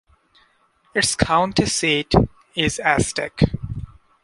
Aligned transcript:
Its 0.95 1.15
county 1.15 1.67
seat 1.67 2.11
is 2.55 2.79
Aztec. 2.79 3.43